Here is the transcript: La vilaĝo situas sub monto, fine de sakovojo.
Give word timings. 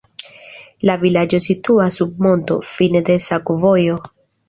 La 0.91 0.95
vilaĝo 1.03 1.41
situas 1.45 2.01
sub 2.01 2.25
monto, 2.29 2.61
fine 2.73 3.07
de 3.11 3.23
sakovojo. 3.31 4.05